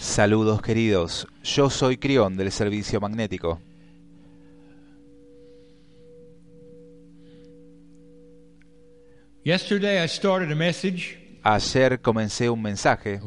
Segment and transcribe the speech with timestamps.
[0.00, 3.60] Saludos queridos, yo soy Crión del Servicio Magnético.
[9.44, 11.18] Yesterday I started a message.
[11.42, 13.18] Ayer comencé un mensaje.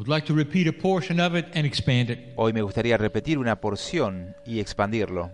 [2.36, 5.30] Hoy me gustaría repetir una porción y expandirlo.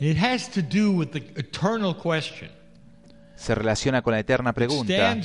[0.00, 2.50] It has to do with the eternal question.
[3.36, 5.16] Se relaciona con la eterna pregunta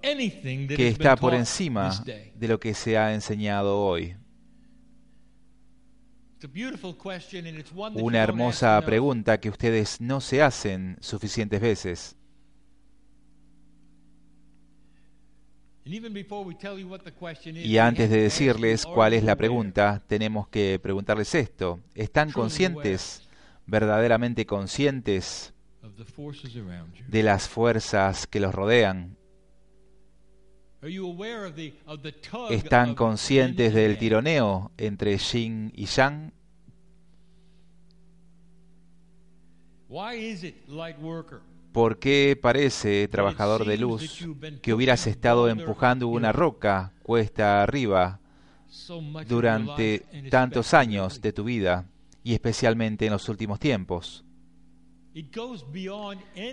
[0.00, 1.92] que está por encima
[2.34, 4.16] de lo que se ha enseñado hoy.
[7.94, 12.16] Una hermosa pregunta que ustedes no se hacen suficientes veces.
[15.84, 21.80] Y antes de decirles cuál es la pregunta, tenemos que preguntarles esto.
[21.94, 23.28] ¿Están conscientes,
[23.66, 25.52] verdaderamente conscientes
[27.08, 29.16] de las fuerzas que los rodean?
[32.50, 36.32] ¿Están conscientes del tironeo entre yin y yang?
[41.72, 44.26] ¿Por qué parece, trabajador de luz,
[44.62, 48.20] que hubieras estado empujando una roca cuesta arriba
[49.28, 51.84] durante tantos años de tu vida
[52.24, 54.24] y especialmente en los últimos tiempos?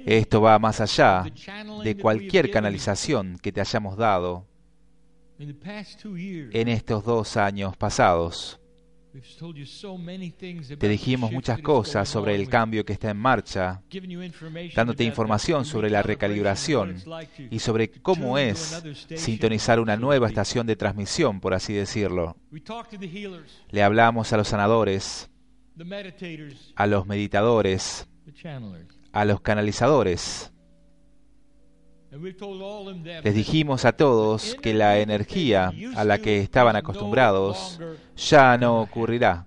[0.05, 1.25] Esto va más allá
[1.83, 4.47] de cualquier canalización que te hayamos dado
[5.37, 5.43] you.
[5.43, 8.59] In the past two years, en estos dos años pasados.
[9.13, 12.83] we've told you so many things about Te the dijimos muchas cosas sobre el cambio
[12.85, 16.95] que está en marcha, given you information dándote about información the sobre la recalibración
[17.49, 18.83] y sobre cómo es
[19.15, 22.35] sintonizar una nueva estación de transmisión, por así decirlo.
[23.69, 25.29] Le hablamos a los sanadores,
[26.75, 28.07] a los meditadores.
[29.11, 30.51] A los canalizadores.
[33.23, 37.79] Les dijimos a todos que la energía a la que estaban acostumbrados
[38.15, 39.45] ya no ocurrirá.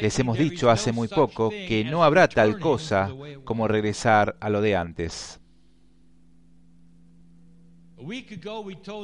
[0.00, 3.10] Les hemos dicho hace muy poco que no habrá tal cosa
[3.44, 5.40] como regresar a lo de antes.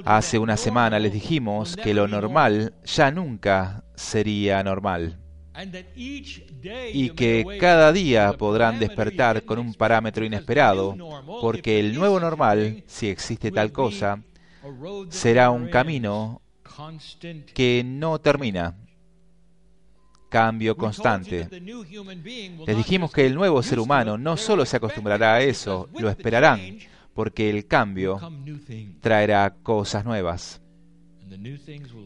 [0.05, 5.19] Hace una semana les dijimos que lo normal ya nunca sería normal
[6.92, 10.96] y que cada día podrán despertar con un parámetro inesperado,
[11.41, 14.22] porque el nuevo normal, si existe tal cosa,
[15.08, 16.41] será un camino
[17.54, 18.76] que no termina,
[20.28, 21.48] cambio constante.
[22.66, 26.78] Les dijimos que el nuevo ser humano no solo se acostumbrará a eso, lo esperarán,
[27.14, 28.20] porque el cambio
[29.00, 30.60] traerá cosas nuevas.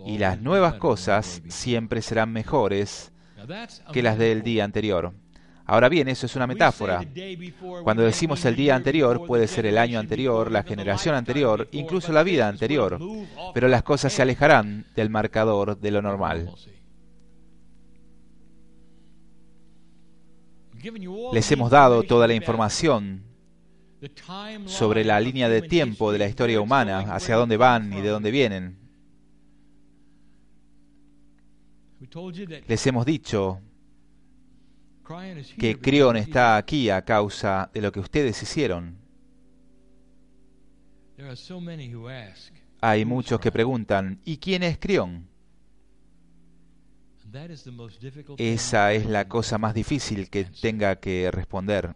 [0.07, 3.12] Y las nuevas cosas siempre serán mejores
[3.93, 5.13] que las del día anterior.
[5.65, 7.05] Ahora bien, eso es una metáfora.
[7.85, 12.23] Cuando decimos el día anterior, puede ser el año anterior, la generación anterior, incluso la
[12.23, 12.99] vida anterior.
[13.55, 16.51] Pero las cosas se alejarán del marcador de lo normal.
[21.33, 23.23] Les hemos dado toda la información
[24.67, 28.33] sobre la línea de tiempo de la historia humana, hacia dónde van y de dónde
[28.33, 28.82] vienen.
[32.67, 33.61] Les hemos dicho
[35.59, 38.99] que of está aquí a causa de lo que ustedes hicieron.
[42.81, 45.29] Hay "Who's muchos que Cryon?" preguntan, ¿y quién es thing
[48.37, 51.95] Esa es la cosa más difícil que tenga que responder,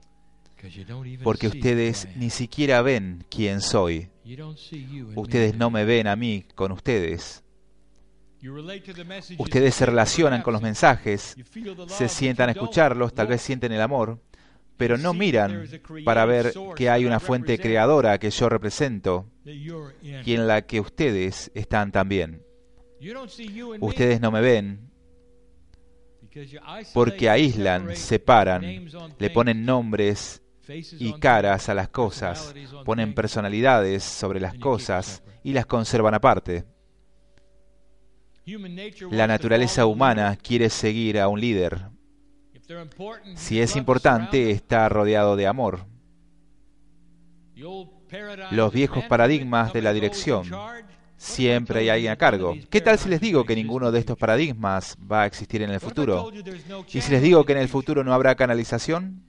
[1.25, 4.09] porque ustedes ni siquiera ven quién soy.
[5.15, 7.46] Ustedes no me ven a mí con ustedes.
[9.39, 11.37] Ustedes se relacionan con los mensajes,
[11.89, 14.21] se sientan a escucharlos, tal vez sienten el amor,
[14.77, 15.67] pero no miran
[16.05, 21.51] para ver que hay una fuente creadora que yo represento y en la que ustedes
[21.55, 22.43] están también.
[23.81, 24.91] Ustedes no me ven
[26.93, 28.63] porque aíslan, separan,
[29.19, 32.55] le ponen nombres y caras a las cosas,
[32.85, 36.65] ponen personalidades sobre las cosas y las conservan aparte.
[39.11, 41.89] La naturaleza humana quiere seguir a un líder.
[43.35, 45.81] Si es importante, está rodeado de amor.
[48.53, 50.47] Los viejos paradigmas de la dirección.
[51.17, 52.55] Siempre hay alguien a cargo.
[52.71, 55.81] ¿Qué tal si les digo que ninguno de estos paradigmas va a existir en el
[55.81, 56.31] futuro?
[56.93, 59.25] ¿Y si les digo que en el futuro no habrá canalización?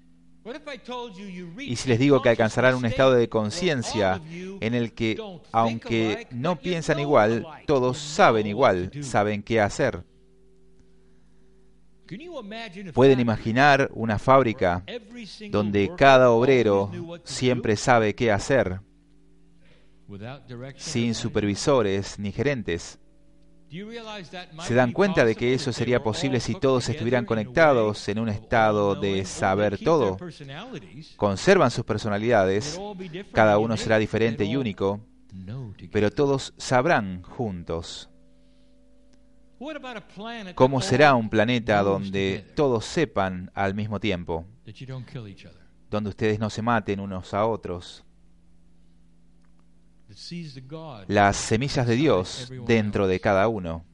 [1.60, 5.18] ¿Y si les digo que alcanzarán un estado de conciencia en el que,
[5.52, 10.04] aunque no piensan igual, todos saben igual, saben qué hacer?
[12.94, 14.84] ¿Pueden imaginar una fábrica
[15.50, 16.92] donde cada obrero
[17.26, 18.80] siempre sabe qué hacer,
[20.78, 23.00] sin supervisores ni gerentes?
[24.62, 28.96] ¿Se dan cuenta de que eso sería posible si todos estuvieran conectados en un estado
[28.96, 30.18] de saber todo?
[31.18, 32.80] Conservan sus personalidades,
[33.34, 35.02] cada uno será diferente y único,
[35.92, 38.10] pero todos sabrán juntos.
[40.56, 44.46] ¿Cómo será un planeta donde todos sepan al mismo tiempo?
[45.90, 48.07] Donde ustedes no se maten unos a otros.
[51.08, 53.86] Las semillas de Dios dentro de cada uno.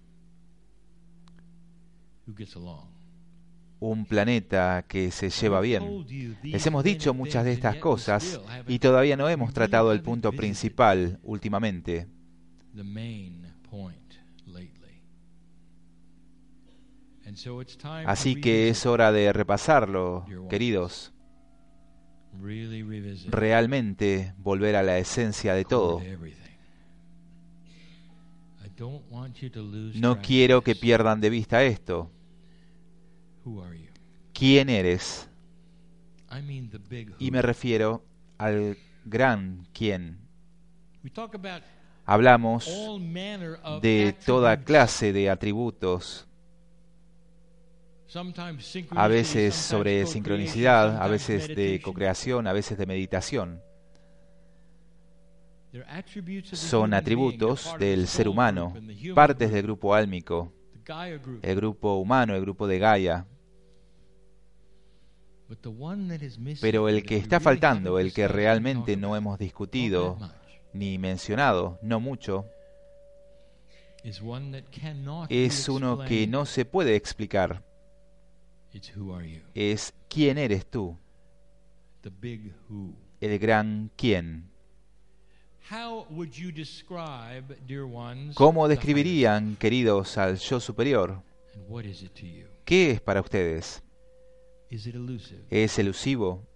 [3.80, 6.06] Un planeta que se lleva bien.
[6.44, 11.20] Les hemos dicho muchas de estas cosas y todavía no hemos tratado el punto principal
[11.24, 12.08] últimamente.
[18.06, 21.13] Así que es hora de repasarlo, queridos.
[23.30, 26.02] Realmente volver a la esencia de todo.
[29.96, 32.12] No quiero que pierdan de vista esto.
[34.34, 35.30] ¿Quién eres?
[37.20, 38.04] Y me refiero
[38.38, 40.18] al gran quién.
[42.06, 42.70] Hablamos
[43.82, 46.28] de toda clase de atributos
[48.92, 53.62] a veces sobre sincronicidad, a veces de co-creación, a veces de meditación.
[56.52, 58.76] Son atributos del ser humano,
[59.16, 60.54] partes del grupo álmico,
[61.42, 63.26] el grupo humano, el grupo de Gaia.
[66.62, 70.18] Pero el que está faltando, el que realmente no hemos discutido
[70.74, 72.46] ni mencionado, no mucho,
[74.04, 77.64] es uno que no se puede explicar
[79.54, 80.98] es quién eres tú,
[83.22, 84.50] el gran quién.
[88.34, 91.22] ¿Cómo describirían, queridos, al yo superior?
[92.66, 93.84] ¿Qué es para ustedes?
[95.50, 96.48] ¿Es elusivo?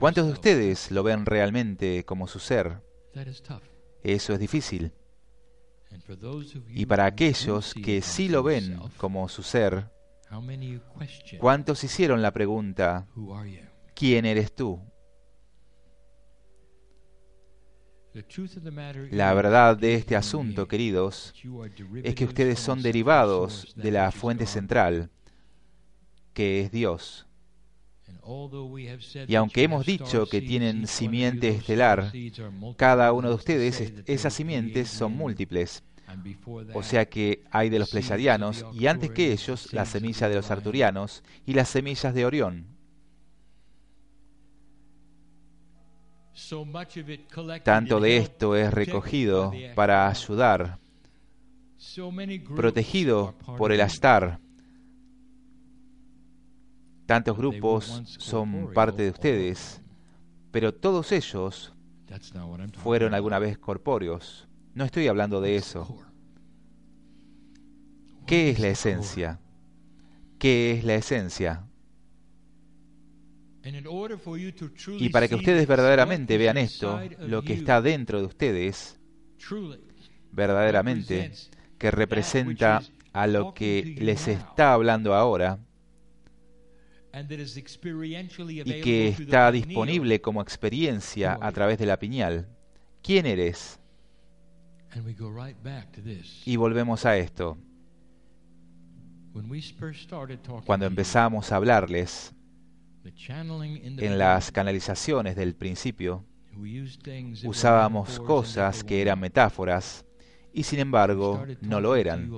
[0.00, 2.80] ¿Cuántos de ustedes lo ven realmente como su ser?
[4.02, 4.92] Eso es difícil.
[6.68, 9.90] Y para aquellos que sí lo ven como su ser,
[11.38, 13.06] ¿cuántos hicieron la pregunta,
[13.94, 14.80] ¿quién eres tú?
[19.10, 21.32] La verdad de este asunto, queridos,
[22.02, 25.10] es que ustedes son derivados de la fuente central,
[26.34, 27.26] que es Dios.
[29.26, 32.12] Y aunque hemos dicho que tienen simiente estelar,
[32.76, 35.82] cada uno de ustedes, esas simientes son múltiples.
[36.74, 40.50] O sea que hay de los pleyadianos y antes que ellos la semilla de los
[40.50, 42.66] arturianos y las semillas de Orión.
[47.64, 50.78] Tanto de esto es recogido para ayudar,
[52.54, 54.38] protegido por el Ashtar,
[57.06, 59.80] Tantos grupos son parte de ustedes,
[60.50, 61.72] pero todos ellos
[62.74, 64.48] fueron alguna vez corpóreos.
[64.74, 65.98] No estoy hablando de eso.
[68.26, 69.40] ¿Qué es la esencia?
[70.38, 71.66] ¿Qué es la esencia?
[74.98, 78.98] Y para que ustedes verdaderamente vean esto, lo que está dentro de ustedes,
[80.32, 81.32] verdaderamente,
[81.78, 82.82] que representa
[83.12, 85.58] a lo que les está hablando ahora,
[88.64, 92.48] y que está disponible como experiencia a través de la piñal.
[93.02, 93.78] ¿Quién eres?
[96.46, 97.58] Y volvemos a esto.
[100.66, 102.34] Cuando empezamos a hablarles
[103.04, 106.24] en las canalizaciones del principio,
[107.44, 110.04] usábamos cosas que eran metáforas
[110.52, 112.30] y sin embargo no lo eran.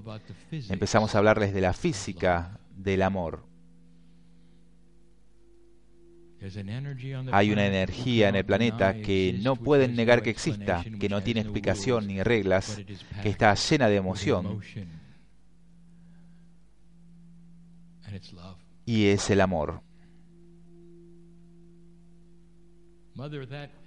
[0.51, 3.54] Empezamos a hablarles de la física del amor.
[7.33, 11.41] Hay una energía en el planeta que no pueden negar que exista, que no tiene
[11.41, 12.83] explicación ni reglas,
[13.23, 14.61] que está llena de emoción.
[18.85, 19.81] Y es el amor.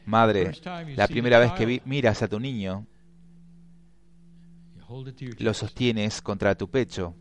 [0.05, 0.51] Madre,
[0.95, 2.87] la primera vez que miras a tu niño,
[5.39, 7.13] lo sostienes contra tu pecho,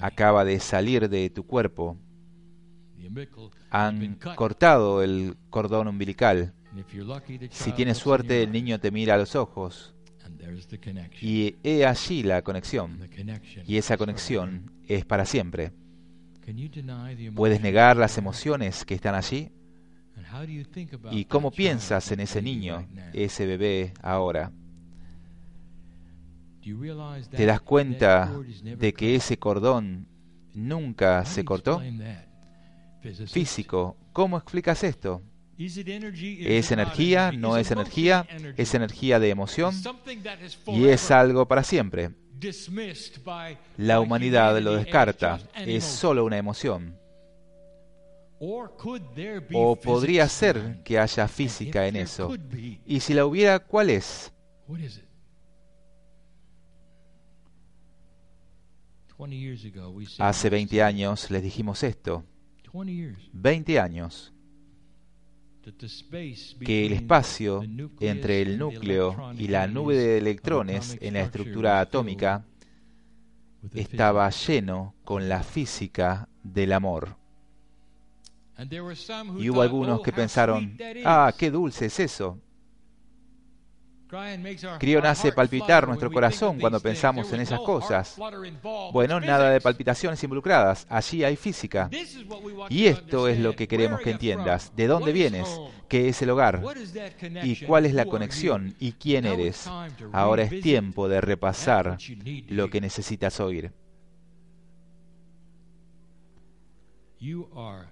[0.00, 1.98] acaba de salir de tu cuerpo,
[3.70, 6.54] han cortado el cordón umbilical.
[7.50, 9.94] Si tienes suerte, el niño te mira a los ojos.
[11.20, 13.08] Y he allí la conexión.
[13.66, 15.72] Y esa conexión es para siempre.
[17.34, 19.50] ¿Puedes negar las emociones que están allí?
[21.10, 24.52] ¿Y cómo piensas en ese niño, ese bebé ahora?
[27.30, 28.30] ¿Te das cuenta
[28.78, 30.06] de que ese cordón
[30.54, 31.80] nunca se cortó?
[33.28, 35.22] Físico, ¿cómo explicas esto?
[35.58, 37.32] ¿Es energía?
[37.32, 38.26] ¿No es energía?
[38.56, 39.74] ¿Es energía de emoción?
[40.66, 42.10] Y es algo para siempre.
[43.76, 45.38] La humanidad lo descarta.
[45.56, 46.96] Es solo una emoción.
[48.38, 52.34] O podría ser que haya física en eso.
[52.86, 54.32] Y si la hubiera, ¿cuál es?
[60.18, 62.24] Hace 20 años les dijimos esto.
[63.32, 64.32] 20 años.
[66.64, 67.62] Que el espacio
[68.00, 72.44] entre el núcleo y la nube de electrones en la estructura atómica
[73.74, 77.16] estaba lleno con la física del amor.
[79.38, 82.38] Y hubo algunos que pensaron, ah, qué dulce es eso.
[84.78, 88.16] Crión hace palpitar nuestro corazón cuando pensamos en esas cosas.
[88.92, 90.86] Bueno, nada de palpitaciones involucradas.
[90.88, 91.88] Allí hay física.
[92.68, 94.72] Y esto es lo que queremos que entiendas.
[94.74, 95.48] ¿De dónde vienes?
[95.88, 96.62] ¿Qué es el hogar?
[97.42, 98.74] ¿Y cuál es la conexión?
[98.78, 99.68] ¿Y quién eres?
[100.12, 101.98] Ahora es tiempo de repasar
[102.48, 103.72] lo que necesitas oír.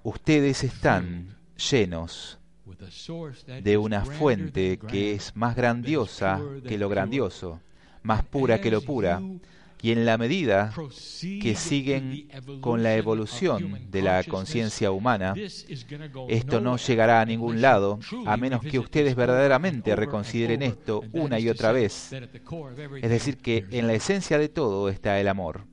[0.02, 1.36] Ustedes están
[1.70, 2.37] llenos
[3.62, 7.60] de una fuente que es más grandiosa que lo grandioso,
[8.02, 9.20] más pura que lo pura,
[9.80, 10.72] y en la medida
[11.40, 12.28] que siguen
[12.60, 15.34] con la evolución de la conciencia humana,
[16.28, 21.48] esto no llegará a ningún lado a menos que ustedes verdaderamente reconsideren esto una y
[21.48, 22.12] otra vez.
[22.12, 25.64] Es decir, que en la esencia de todo está el amor.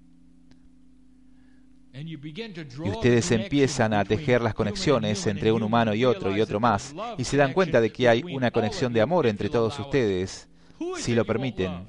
[1.98, 6.94] Y ustedes empiezan a tejer las conexiones entre un humano y otro y otro más,
[7.18, 10.50] y se dan cuenta de que hay una conexión de amor entre todos ustedes,
[10.98, 11.88] si lo permiten.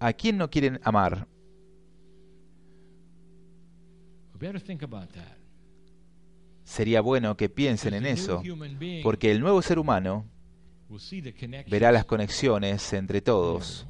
[0.00, 1.26] ¿A quién no quieren amar?
[6.64, 8.42] Sería bueno que piensen en eso,
[9.04, 10.26] porque el nuevo ser humano
[11.68, 13.86] verá las conexiones entre todos.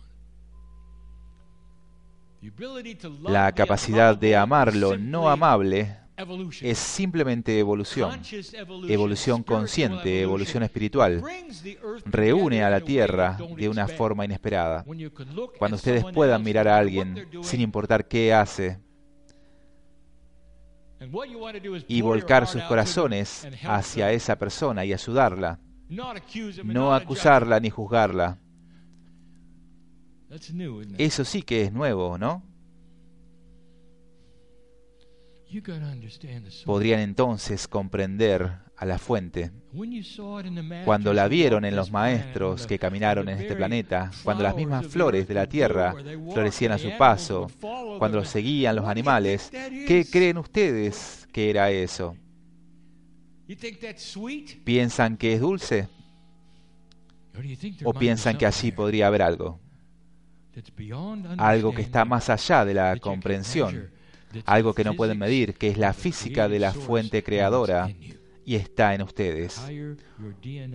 [3.23, 5.97] La capacidad de amar lo no amable
[6.63, 8.21] es simplemente evolución,
[8.89, 11.23] evolución consciente, evolución espiritual.
[12.07, 14.85] Reúne a la Tierra de una forma inesperada.
[15.59, 18.81] Cuando ustedes puedan mirar a alguien sin importar qué hace
[21.89, 25.61] y volcar sus corazones hacia esa persona y ayudarla,
[26.65, 28.39] no acusarla ni juzgarla,
[30.99, 32.43] eso sí que es nuevo, ¿no?
[36.65, 39.53] Podrían entonces comprender a la fuente.
[40.85, 45.29] Cuando la vieron en los maestros que caminaron en este planeta, cuando las mismas flores
[45.29, 45.95] de la tierra
[46.33, 47.49] florecían a su paso,
[47.99, 52.17] cuando los seguían los animales, ¿qué creen ustedes que era eso?
[54.65, 55.89] ¿Piensan que es dulce?
[57.85, 59.61] ¿O piensan que allí podría haber algo?
[61.39, 63.91] Algo que está más allá de la comprensión,
[64.45, 67.91] algo que no pueden medir, que es la física de la fuente creadora
[68.47, 69.61] y está en ustedes.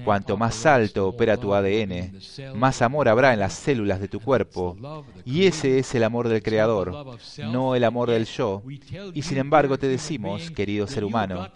[0.03, 2.11] Cuanto más alto opera tu ADN,
[2.55, 4.77] más amor habrá en las células de tu cuerpo.
[5.23, 7.17] Y ese es el amor del Creador,
[7.49, 8.61] no el amor del yo.
[9.13, 11.47] Y sin embargo te decimos, querido ser humano,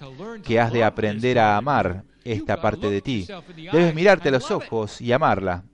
[0.41, 3.27] que has de aprender a amar esta parte de ti.
[3.55, 5.65] Debes mirarte a los ojos y amarla.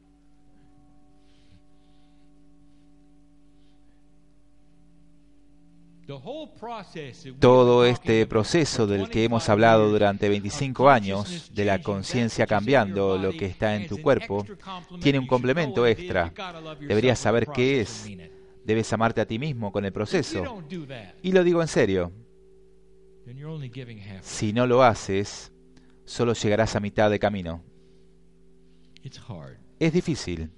[7.39, 13.31] Todo este proceso del que hemos hablado durante 25 años, de la conciencia cambiando lo
[13.31, 14.45] que está en tu cuerpo,
[15.01, 16.33] tiene un complemento extra.
[16.79, 18.09] Deberías saber qué es.
[18.63, 20.63] Debes amarte a ti mismo con el proceso.
[21.21, 22.11] Y lo digo en serio.
[24.21, 25.51] Si no lo haces,
[26.05, 27.63] solo llegarás a mitad de camino.
[29.79, 30.51] Es difícil.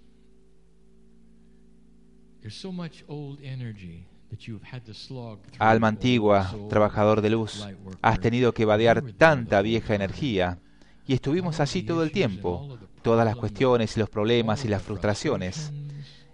[5.59, 7.67] Alma antigua, trabajador de luz,
[8.01, 10.59] has tenido que vadear tanta vieja energía
[11.05, 15.71] y estuvimos allí todo el tiempo, todas las cuestiones y los problemas y las frustraciones.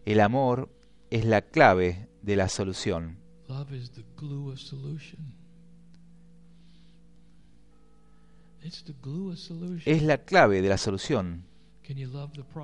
[0.06, 0.70] El amor
[1.10, 3.18] es la clave de la solución.
[9.86, 11.46] Es la clave de la solución.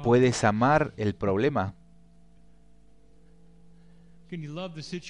[0.03, 1.73] ¿Puedes amar el problema?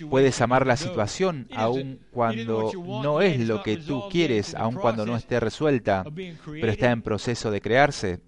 [0.10, 5.16] Puedes amar la situación aun cuando no es lo que tú quieres, aun cuando no
[5.16, 8.22] esté resuelta, pero está en proceso de crearse.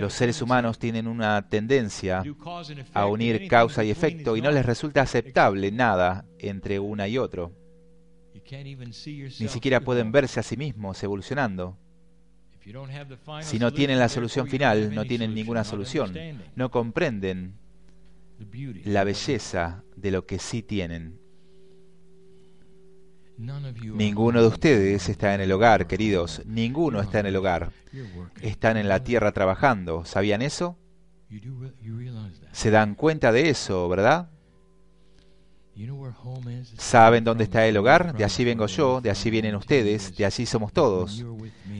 [0.00, 2.22] Los seres humanos tienen una tendencia
[2.94, 7.52] a unir causa y efecto y no les resulta aceptable nada entre una y otro.
[8.50, 11.76] Ni siquiera pueden verse a sí mismos evolucionando.
[13.42, 16.12] Si no tienen la solución final, no tienen ninguna solución.
[16.54, 17.54] No comprenden
[18.84, 21.18] la belleza de lo que sí tienen.
[23.38, 26.42] Ninguno de ustedes está en el hogar, queridos.
[26.44, 27.70] Ninguno está en el hogar.
[28.42, 30.04] Están en la tierra trabajando.
[30.04, 30.76] ¿Sabían eso?
[32.52, 34.30] Se dan cuenta de eso, ¿verdad?
[36.76, 38.16] ¿Saben dónde está el hogar?
[38.16, 41.24] De allí vengo yo, de allí vienen ustedes, de allí somos todos.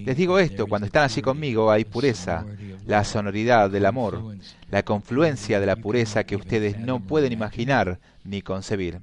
[0.05, 2.45] Les digo esto, cuando están allí conmigo hay pureza,
[2.87, 4.37] la sonoridad del amor,
[4.71, 9.01] la confluencia de la pureza que ustedes no pueden imaginar ni concebir.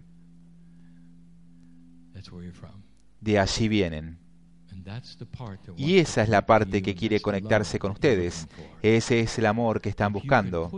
[3.19, 4.19] De allí vienen.
[5.77, 8.47] Y esa es la parte que quiere conectarse con ustedes.
[8.81, 10.71] Ese es el amor que están buscando.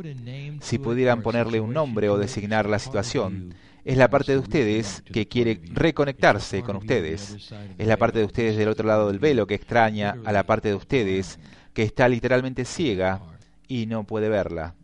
[0.61, 3.53] Si pudieran ponerle un nombre o designar la situación,
[3.87, 7.53] es la parte de ustedes que quiere reconectarse con ustedes.
[7.77, 10.67] Es la parte de ustedes del otro lado del velo que extraña a la parte
[10.67, 11.39] de ustedes
[11.73, 13.21] que está literalmente ciega
[13.65, 14.75] y no puede verla.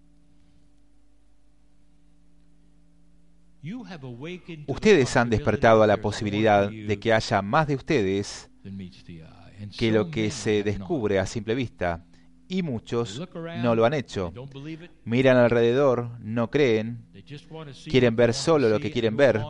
[4.67, 8.49] Ustedes han despertado a la posibilidad de que haya más de ustedes
[9.77, 12.05] que lo que se descubre a simple vista.
[12.47, 13.21] Y muchos
[13.61, 14.33] no lo han hecho.
[15.05, 17.05] Miran alrededor, no creen,
[17.89, 19.41] quieren ver solo lo que quieren ver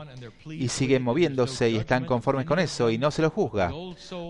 [0.45, 3.71] y siguen moviéndose y están conformes con eso y no se lo juzga.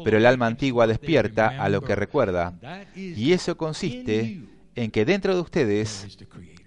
[0.03, 2.53] Pero el alma antigua despierta a lo que recuerda.
[2.95, 4.41] Y eso consiste
[4.75, 6.17] en que dentro de ustedes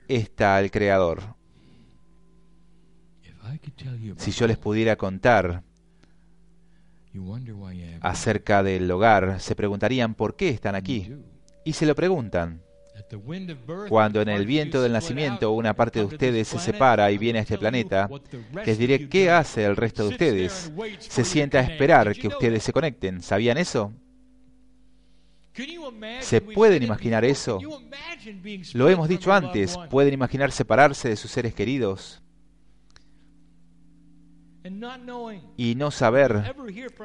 [0.08, 1.22] está el Creador.
[4.16, 5.62] Si yo les pudiera contar
[8.00, 11.12] acerca del hogar, se preguntarían por qué están aquí.
[11.66, 12.62] Y se lo preguntan.
[13.88, 17.42] Cuando en el viento del nacimiento una parte de ustedes se separa y viene a
[17.42, 18.08] este planeta,
[18.64, 20.72] les diré qué hace el resto de ustedes.
[21.00, 23.20] Se sienta a esperar que ustedes se conecten.
[23.20, 23.92] ¿Sabían eso?
[26.20, 27.58] ¿Se pueden imaginar eso?
[28.72, 32.22] Lo hemos dicho antes, pueden imaginar separarse de sus seres queridos
[35.56, 36.54] y no saber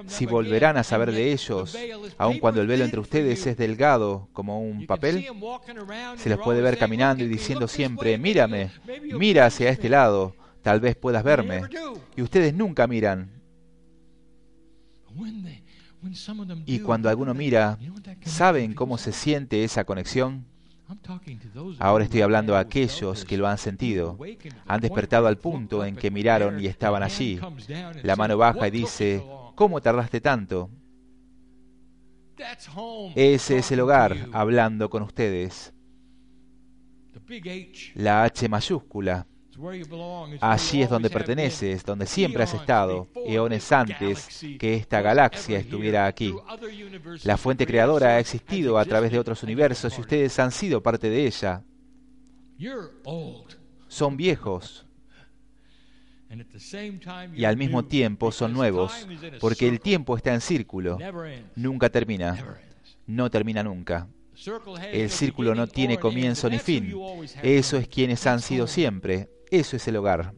[0.08, 1.78] si volverán a saber de ellos,
[2.18, 5.26] aun cuando el velo entre ustedes es delgado como un papel.
[6.18, 8.72] Se les puede ver caminando y diciendo siempre, mírame,
[9.18, 11.62] mira hacia este lado, tal vez puedas verme.
[12.16, 13.42] Y ustedes nunca miran.
[16.66, 17.78] Y cuando alguno mira,
[18.26, 20.51] ¿saben cómo se siente esa conexión?
[21.80, 24.18] Ahora estoy hablando a aquellos que lo han sentido.
[24.68, 27.40] Han despertado al punto en que miraron y estaban allí.
[28.04, 29.24] La mano baja y dice,
[29.56, 30.70] ¿cómo tardaste tanto?
[33.16, 35.74] Ese es el hogar hablando con ustedes.
[37.96, 39.28] La H mayúscula.
[40.42, 46.34] Allí es donde perteneces, donde siempre has estado, eones antes que esta galaxia estuviera aquí.
[47.24, 51.10] La fuente creadora ha existido a través de otros universos y ustedes han sido parte
[51.10, 51.64] de ella.
[53.88, 54.86] Son viejos.
[57.36, 59.06] Y al mismo tiempo son nuevos,
[59.40, 60.98] porque el tiempo está en círculo,
[61.56, 62.58] nunca termina,
[63.06, 64.08] no termina nunca.
[64.92, 66.96] El círculo no tiene comienzo ni fin.
[67.44, 69.30] Eso es quienes han sido siempre.
[69.52, 70.34] Eso es el hogar.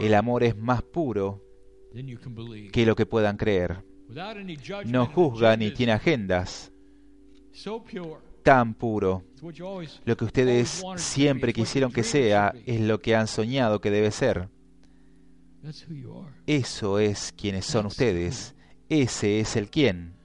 [0.00, 1.42] El amor es más puro
[2.72, 3.84] que lo que puedan creer.
[4.86, 6.72] No juzga ni tiene agendas.
[8.42, 9.24] Tan puro.
[10.04, 14.48] Lo que ustedes siempre quisieron que sea es lo que han soñado que debe ser.
[16.46, 18.54] Eso es quienes son ustedes.
[18.88, 20.15] Ese es el quién.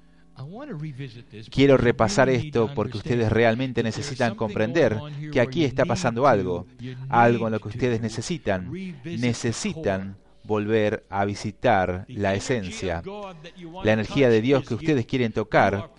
[1.49, 4.97] Quiero repasar esto porque ustedes realmente necesitan comprender
[5.31, 6.67] que aquí está pasando algo,
[7.09, 8.71] algo en lo que ustedes necesitan.
[9.03, 13.03] Necesitan volver a visitar la esencia.
[13.83, 15.91] La energía de Dios que ustedes quieren tocar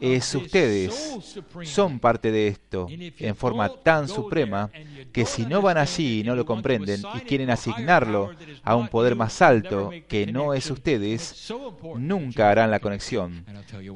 [0.00, 1.18] es ustedes.
[1.64, 4.70] Son parte de esto en forma tan suprema
[5.12, 8.30] que si no van allí y no lo comprenden y quieren asignarlo
[8.62, 11.52] a un poder más alto que no es ustedes,
[11.96, 13.44] nunca harán la conexión.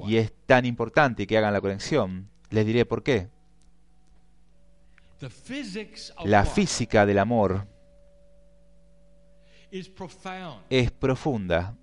[0.07, 2.29] Y es tan importante que hagan la conexión.
[2.51, 3.29] Les diré por qué.
[6.25, 7.67] La física del amor
[9.73, 11.75] es profunda.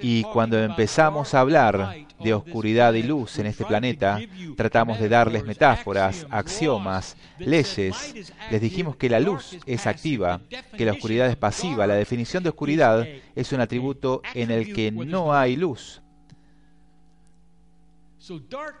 [0.00, 4.20] Y cuando empezamos a hablar de oscuridad y luz en este planeta,
[4.56, 8.14] tratamos de darles metáforas, axiomas, leyes.
[8.50, 10.40] Les dijimos que la luz es activa,
[10.76, 11.86] que la oscuridad es pasiva.
[11.86, 16.00] La definición de oscuridad es un atributo en el que no hay luz.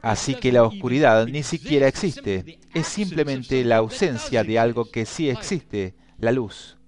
[0.00, 2.60] Así que la oscuridad ni siquiera existe.
[2.72, 6.78] Es simplemente la ausencia de algo que sí existe, la luz.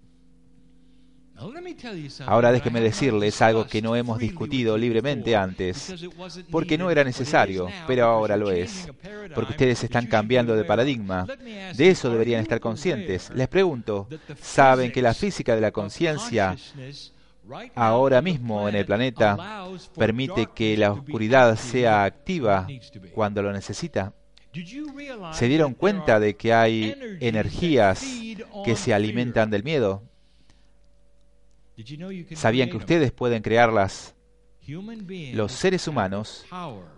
[2.26, 5.94] Ahora déjeme decirles algo que no hemos discutido libremente antes,
[6.50, 8.88] porque no era necesario, pero ahora lo es,
[9.34, 11.26] porque ustedes están cambiando de paradigma.
[11.74, 13.30] De eso deberían estar conscientes.
[13.34, 14.08] Les pregunto,
[14.40, 16.56] ¿saben que la física de la conciencia
[17.74, 22.66] ahora mismo en el planeta permite que la oscuridad sea activa
[23.14, 24.12] cuando lo necesita?
[25.32, 28.02] ¿Se dieron cuenta de que hay energías
[28.64, 30.02] que se alimentan del miedo?
[32.34, 34.14] ¿Sabían que ustedes pueden crearlas?
[35.34, 36.44] Los seres humanos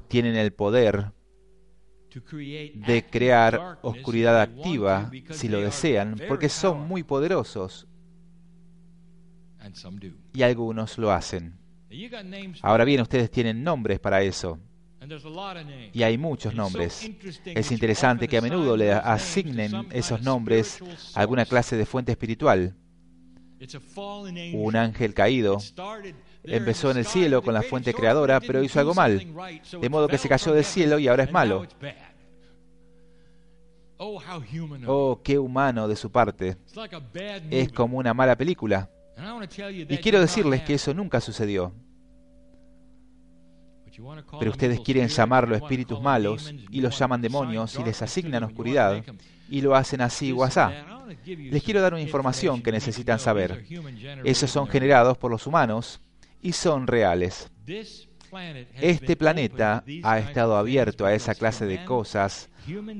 [0.09, 1.13] tienen el poder
[2.11, 7.87] de crear oscuridad activa si lo desean, porque son muy poderosos.
[10.33, 11.59] Y algunos lo hacen.
[12.63, 14.59] Ahora bien, ustedes tienen nombres para eso.
[15.93, 17.11] Y hay muchos nombres.
[17.45, 20.81] Es interesante que a menudo le asignen esos nombres
[21.15, 22.77] a alguna clase de fuente espiritual.
[24.55, 25.59] Un ángel caído
[26.45, 29.27] empezó en el cielo con la fuente creadora, pero hizo algo mal,
[29.81, 31.67] de modo que se cayó del cielo y ahora es malo.
[33.99, 36.57] Oh, qué humano de su parte.
[37.51, 38.91] Es como una mala película.
[39.89, 41.73] Y quiero decirles que eso nunca sucedió.
[44.39, 49.03] Pero ustedes quieren llamarlo espíritus malos y los llaman demonios y les asignan oscuridad
[49.49, 50.98] y lo hacen así o asá.
[51.27, 53.65] Les quiero dar una información que necesitan saber.
[54.25, 56.01] Esos son generados por los humanos
[56.43, 57.51] y son reales.
[58.81, 62.51] Este planeta ha estado abierto a esa clase de cosas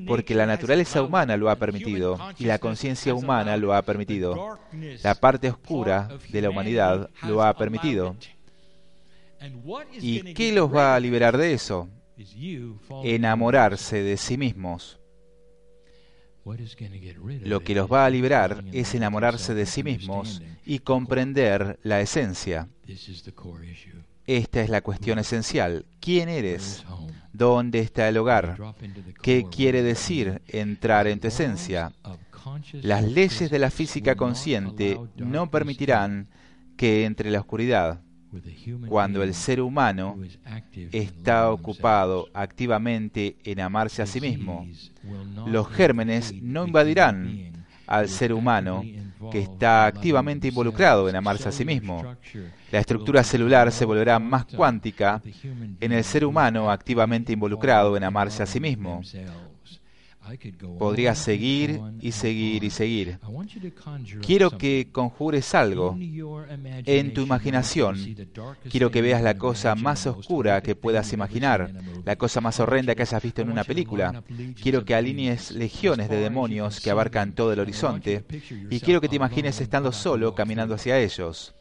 [0.07, 4.57] porque la naturaleza humana lo ha permitido y la conciencia humana lo ha permitido.
[5.03, 8.15] La parte oscura de la humanidad lo ha permitido.
[10.01, 11.87] ¿Y qué los va a liberar de eso?
[13.03, 14.98] Enamorarse de sí mismos.
[17.43, 22.67] Lo que los va a liberar es enamorarse de sí mismos y comprender la esencia.
[24.25, 25.85] Esta es la cuestión esencial.
[25.99, 26.85] ¿Quién eres?
[27.33, 28.57] ¿Dónde está el hogar?
[29.21, 31.91] ¿Qué quiere decir entrar en tu esencia?
[32.73, 36.29] Las leyes de la física consciente no permitirán
[36.77, 38.01] que entre la oscuridad.
[38.87, 40.17] Cuando el ser humano
[40.91, 44.67] está ocupado activamente en amarse a sí mismo,
[45.47, 48.83] los gérmenes no invadirán al ser humano
[49.31, 52.15] que está activamente involucrado en amarse a sí mismo.
[52.71, 55.21] La estructura celular se volverá más cuántica
[55.79, 59.01] en el ser humano activamente involucrado en amarse a sí mismo.
[60.77, 63.19] Podría seguir y seguir y seguir.
[64.21, 67.97] Quiero que conjures algo en tu imaginación.
[68.69, 71.73] Quiero que veas la cosa más oscura que puedas imaginar,
[72.05, 74.23] la cosa más horrenda que hayas visto en una película.
[74.61, 78.25] Quiero que alinees legiones de demonios que abarcan todo el horizonte
[78.69, 81.55] y quiero que te imagines estando solo caminando hacia ellos.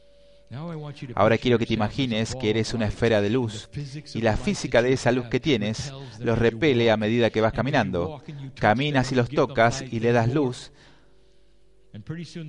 [1.14, 3.68] Ahora quiero que te imagines que eres una esfera de luz
[4.14, 8.22] y la física de esa luz que tienes los repele a medida que vas caminando.
[8.58, 10.72] Caminas y los tocas y le das luz.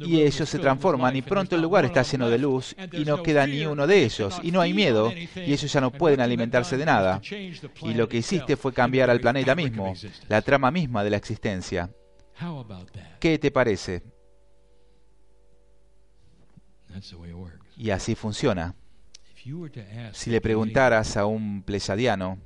[0.05, 3.47] Y ellos se transforman y pronto el lugar está lleno de luz y no queda
[3.47, 6.85] ni uno de ellos y no hay miedo y ellos ya no pueden alimentarse de
[6.85, 7.21] nada.
[7.81, 9.93] Y lo que hiciste fue cambiar al planeta mismo,
[10.27, 11.89] la trama misma de la existencia.
[13.19, 14.03] ¿Qué te parece?
[17.79, 18.75] Y así funciona.
[20.11, 22.37] Si le preguntaras a un pleyadiano,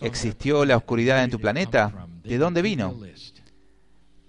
[0.00, 2.08] ¿existió la oscuridad en tu planeta?
[2.24, 2.98] ¿De dónde vino?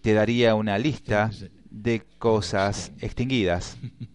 [0.01, 1.31] Te daría una lista
[1.71, 3.77] de cosas extinguidas.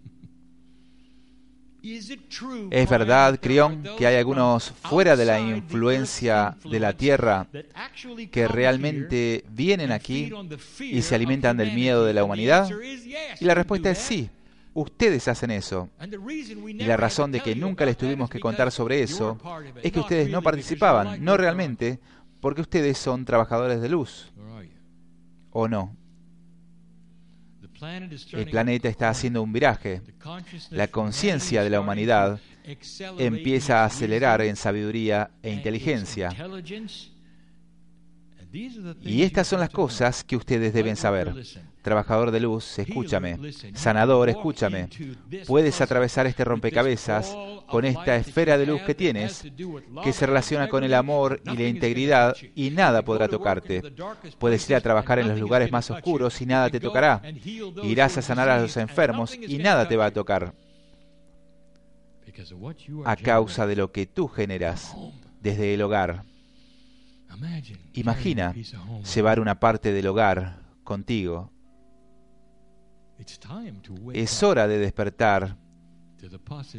[2.71, 7.47] Es verdad, Crión, que hay algunos fuera de la influencia de la tierra
[8.31, 10.31] que realmente vienen aquí
[10.81, 12.69] y se alimentan del miedo de la humanidad.
[13.41, 14.29] Y la respuesta es sí.
[14.75, 15.89] Ustedes hacen eso.
[16.67, 19.39] Y la razón de que nunca les tuvimos que contar sobre eso
[19.83, 22.01] es que ustedes no participaban, no realmente,
[22.41, 24.33] porque ustedes son trabajadores de luz.
[25.51, 25.97] ¿O no?
[28.33, 30.03] El planeta está haciendo un viraje.
[30.71, 32.41] La conciencia de la humanidad
[33.19, 36.31] empieza a acelerar en sabiduría e inteligencia.
[39.03, 41.35] Y estas son las cosas que ustedes deben saber.
[41.89, 43.39] Trabajador de luz, escúchame.
[43.73, 44.91] Sanador, escúchame.
[45.47, 47.35] Puedes atravesar este rompecabezas
[47.67, 49.51] con esta esfera de luz que tienes,
[50.05, 53.83] que se relaciona con el amor y la integridad, y nada podrá tocarte.
[54.39, 57.23] Puedes ir a trabajar en los lugares más oscuros y nada te tocará.
[57.83, 60.53] Irás a sanar a los enfermos y nada te va a tocar.
[63.07, 64.95] A causa de lo que tú generas
[65.41, 66.25] desde el hogar.
[67.95, 68.55] Imagina
[69.15, 71.51] llevar una parte del hogar contigo.
[74.13, 75.57] Es hora de despertar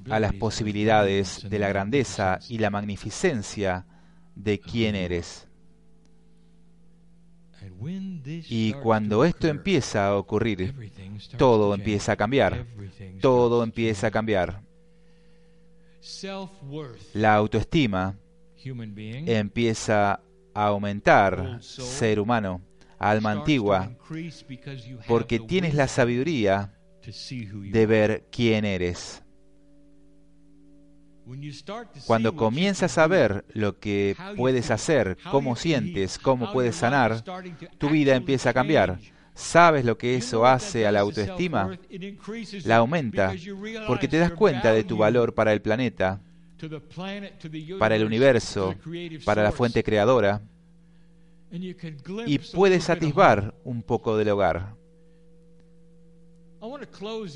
[0.10, 3.86] a las posibilidades de la grandeza y la magnificencia
[4.36, 5.48] de quién eres.
[8.50, 10.74] Y cuando esto empieza a ocurrir,
[11.38, 12.66] todo empieza a cambiar.
[13.22, 14.62] Todo empieza a cambiar.
[17.14, 18.18] La autoestima
[18.64, 20.22] empieza
[20.54, 22.62] a aumentar, ser humano,
[23.00, 23.92] alma antigua,
[25.08, 26.74] porque tienes la sabiduría
[27.72, 29.24] de ver quién eres.
[32.06, 37.24] Cuando comienzas a ver lo que puedes hacer, cómo sientes, cómo puedes sanar,
[37.78, 39.00] tu vida empieza a cambiar.
[39.36, 41.78] ¿Sabes lo que eso hace a la autoestima?
[42.66, 43.34] La aumenta
[43.88, 46.20] porque te das cuenta de tu valor para el planeta,
[47.78, 48.76] para el universo,
[49.24, 50.42] para la fuente creadora,
[51.52, 54.76] y puedes atisbar un poco del hogar.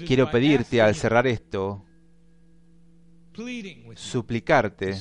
[0.05, 1.85] Quiero pedirte al cerrar esto
[3.95, 4.95] suplicarte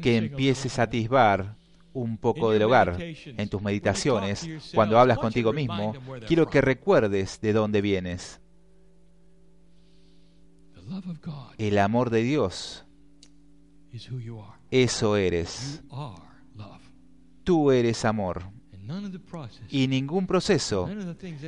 [0.00, 1.56] que empieces a atisbar
[1.94, 5.94] un poco del hogar en tus meditaciones, cuando hablas contigo mismo,
[6.26, 8.40] quiero que recuerdes de dónde vienes.
[11.58, 12.84] El amor de Dios,
[14.70, 15.82] eso eres.
[17.44, 18.42] Tú eres amor.
[19.68, 20.88] Y ningún proceso,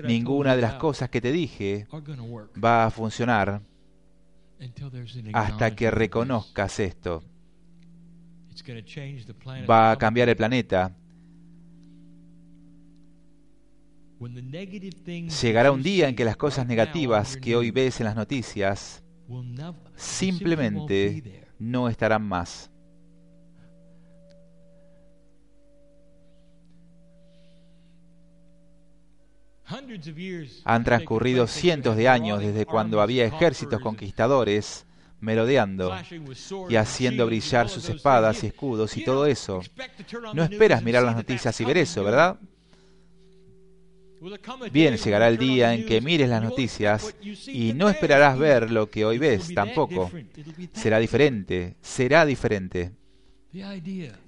[0.05, 1.87] ninguna de las cosas que te dije
[2.63, 3.61] va a funcionar
[5.33, 7.23] hasta que reconozcas esto.
[9.69, 10.97] Va a cambiar el planeta.
[15.43, 19.03] Llegará un día en que las cosas negativas que hoy ves en las noticias
[19.97, 22.71] simplemente no estarán más.
[30.65, 34.87] Han transcurrido cientos de años desde cuando había ejércitos conquistadores
[35.21, 35.93] merodeando
[36.69, 39.63] y haciendo brillar sus espadas y escudos y todo eso.
[40.35, 42.39] No esperas mirar las noticias y ver eso, ¿verdad?
[44.73, 49.05] Bien, llegará el día en que mires las noticias y no esperarás ver lo que
[49.05, 50.11] hoy ves tampoco.
[50.73, 52.93] Será diferente, será diferente.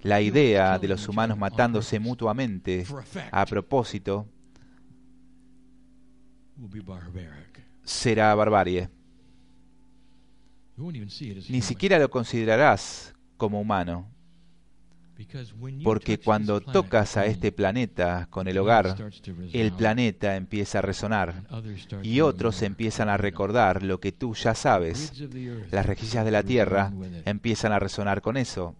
[0.03, 2.87] La idea de los humanos matándose mutuamente
[3.31, 4.27] a propósito
[7.85, 8.91] será barbarie.
[11.49, 14.11] Ni siquiera lo considerarás como humano.
[15.83, 19.11] Porque cuando tocas a este planeta con el hogar,
[19.55, 21.43] el planeta empieza a resonar
[22.03, 25.15] y otros empiezan a recordar lo que tú ya sabes.
[25.71, 26.93] Las rejillas de la Tierra
[27.25, 28.75] empiezan a resonar con eso.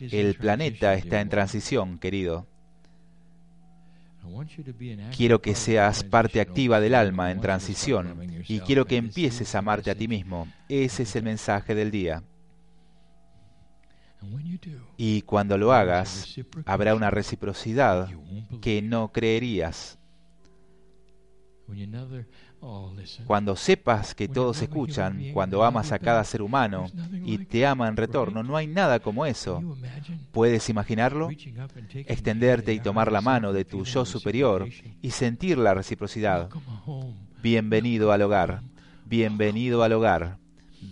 [0.00, 2.46] El planeta está en transición, querido.
[5.16, 9.90] Quiero que seas parte activa del alma en transición y quiero que empieces a amarte
[9.90, 10.48] a ti mismo.
[10.68, 12.22] Ese es el mensaje del día.
[14.96, 18.08] Y cuando lo hagas, habrá una reciprocidad
[18.60, 19.98] que no creerías.
[23.26, 26.86] Cuando sepas que todos escuchan, cuando amas a cada ser humano
[27.24, 29.62] y te ama en retorno, no hay nada como eso.
[30.32, 31.28] ¿Puedes imaginarlo?
[31.94, 34.68] Extenderte y tomar la mano de tu yo superior
[35.00, 36.50] y sentir la reciprocidad.
[37.42, 38.62] Bienvenido al hogar,
[39.04, 40.38] bienvenido al hogar,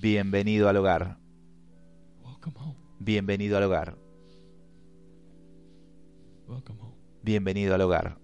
[0.01, 1.25] bienvenido al hogar.
[2.99, 3.99] Bienvenido al hogar.
[7.23, 8.24] Bienvenido al hogar.